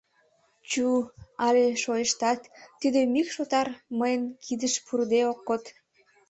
Чу 0.69 0.85
але, 1.47 1.65
шойыштат, 1.81 2.39
тиде 2.79 3.01
мӱкш 3.13 3.35
отар 3.43 3.67
мыйын 3.99 4.23
кидыш 4.45 4.73
пурыде 4.85 5.21
ок 5.31 5.39
код... 5.47 5.63